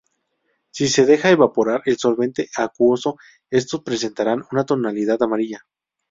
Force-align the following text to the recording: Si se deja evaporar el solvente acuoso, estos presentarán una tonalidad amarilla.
Si 0.71 0.87
se 0.87 1.05
deja 1.05 1.29
evaporar 1.29 1.83
el 1.85 1.95
solvente 1.99 2.49
acuoso, 2.57 3.17
estos 3.51 3.83
presentarán 3.83 4.41
una 4.51 4.65
tonalidad 4.65 5.21
amarilla. 5.21 5.59